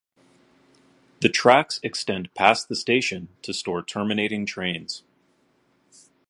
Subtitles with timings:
[1.19, 5.03] The tracks extend past the station to store terminating trains.